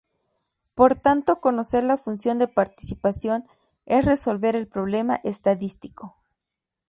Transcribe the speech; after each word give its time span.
Por 0.73 0.97
tanto 0.97 1.39
conocer 1.41 1.83
la 1.83 1.95
función 1.95 2.39
de 2.39 2.47
partición 2.47 3.45
es 3.85 4.03
resolver 4.03 4.55
el 4.55 4.67
problema 4.67 5.17
estadístico. 5.23 6.15